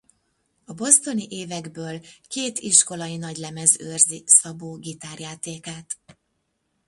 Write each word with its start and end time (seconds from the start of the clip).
A 0.65 0.73
bostoni 0.73 1.27
évekből 1.29 2.01
két 2.27 2.59
iskolai 2.59 3.17
nagylemez 3.17 3.77
őrzi 3.79 4.23
Szabó 4.25 4.75
gitárjátékát. 4.77 5.97